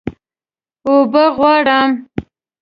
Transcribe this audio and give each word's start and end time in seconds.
اوبه 0.87 1.23
غواړم 1.35 1.89